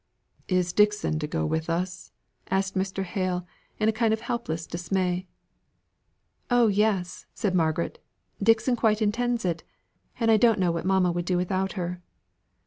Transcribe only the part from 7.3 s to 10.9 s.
said Margaret. "Dixon quite intends it, and I don't know what